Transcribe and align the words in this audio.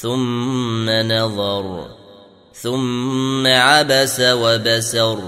ثم 0.00 0.90
نظر 0.90 1.86
ثم 2.54 3.46
عبس 3.46 4.20
وبسر 4.20 5.18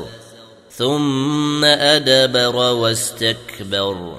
ثم 0.71 1.65
أدبر 1.65 2.57
واستكبر. 2.57 4.19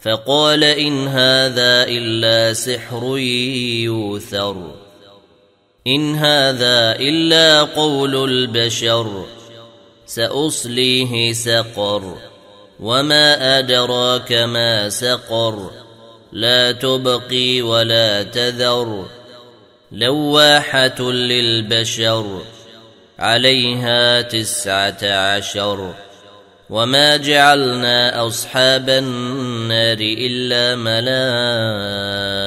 فقال 0.00 0.64
إن 0.64 1.08
هذا 1.08 1.84
إلا 1.88 2.52
سحر 2.52 3.18
يوثر 3.88 4.56
إن 5.86 6.14
هذا 6.14 6.96
إلا 6.96 7.62
قول 7.62 8.30
البشر 8.30 9.24
سأصليه 10.06 11.32
سقر. 11.32 12.16
وما 12.80 13.58
أدراك 13.58 14.32
ما 14.32 14.88
سقر 14.88 15.70
لا 16.32 16.72
تبقي 16.72 17.62
ولا 17.62 18.22
تذر. 18.22 19.19
لواحة 19.92 21.02
للبشر 21.10 22.42
عليها 23.18 24.20
تسعة 24.20 24.98
عشر. 25.02 25.94
وما 26.70 27.16
جعلنا 27.16 28.26
أصحاب 28.26 28.90
النار 28.90 29.98
إلا 30.00 30.76
ملائكة 30.76 32.40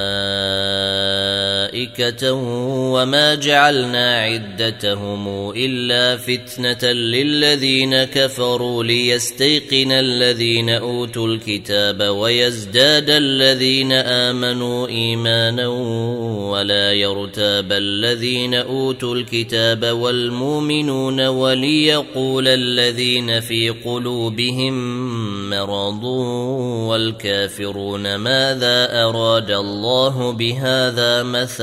وما 2.93 3.35
جعلنا 3.35 4.19
عدتهم 4.19 5.51
إلا 5.55 6.17
فتنة 6.17 6.91
للذين 6.91 8.03
كفروا 8.03 8.83
ليستيقن 8.83 9.91
الذين 9.91 10.69
أوتوا 10.69 11.27
الكتاب 11.27 12.03
ويزداد 12.03 13.09
الذين 13.09 13.91
آمنوا 13.91 14.87
إيمانا 14.87 15.67
ولا 16.51 16.93
يرتاب 16.93 17.71
الذين 17.71 18.53
أوتوا 18.53 19.15
الكتاب 19.15 19.85
والمؤمنون 19.85 21.27
وليقول 21.27 22.47
الذين 22.47 23.39
في 23.39 23.69
قلوبهم 23.69 24.73
مرض 25.49 26.03
والكافرون 26.89 28.15
ماذا 28.15 29.03
أراد 29.03 29.51
الله 29.51 30.31
بهذا 30.31 31.23
مثلا 31.23 31.62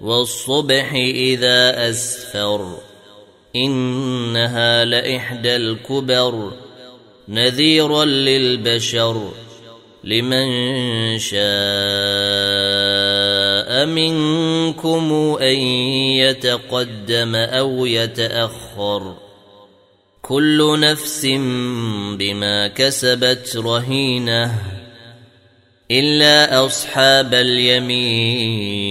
والصبح 0.00 0.92
إذا 0.94 1.90
أسفر 1.90 2.76
إنها 3.56 4.84
لإحدى 4.84 5.56
الكبر 5.56 6.52
نذيرا 7.28 8.04
للبشر 8.04 9.32
لمن 10.04 10.48
شاء 11.18 11.40
منكم 13.86 15.36
أن 15.40 15.56
يتقدم 16.16 17.34
أو 17.34 17.86
يتأخر 17.86 19.16
كل 20.22 20.80
نفس 20.80 21.26
بما 22.18 22.68
كسبت 22.68 23.56
رهينة 23.56 24.54
إلا 25.90 26.66
أصحاب 26.66 27.34
اليمين 27.34 28.90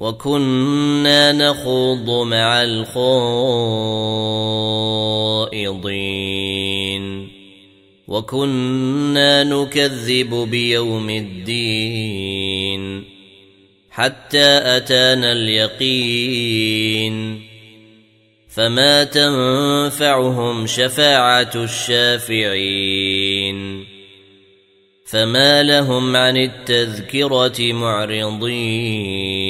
وكنا 0.00 1.32
نخوض 1.32 2.26
مع 2.26 2.62
الخائضين. 2.62 3.20
وكنا 8.08 9.44
نكذب 9.44 10.34
بيوم 10.50 11.10
الدين 11.10 13.04
حتى 13.90 14.76
أتانا 14.76 15.32
اليقين. 15.32 17.10
فما 18.48 19.04
تنفعهم 19.04 20.66
شفاعة 20.66 21.50
الشافعين. 21.54 23.10
فما 25.06 25.62
لهم 25.62 26.16
عن 26.16 26.36
التذكرة 26.36 27.72
معرضين. 27.72 29.49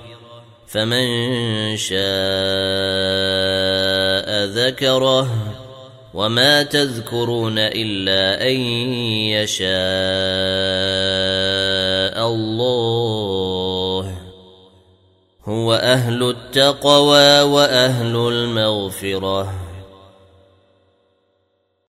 فمن 0.71 1.07
شاء 1.77 2.01
ذكره 4.45 5.27
وما 6.13 6.63
تذكرون 6.63 7.59
إلا 7.59 8.47
أن 8.47 8.55
يشاء 9.35 9.67
الله. 12.27 14.17
هو 15.45 15.73
أهل 15.73 16.23
التقوى 16.23 17.41
وأهل 17.41 18.15
المغفرة. 18.15 19.70